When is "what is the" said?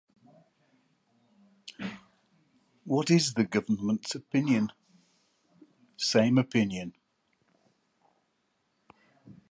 2.85-3.43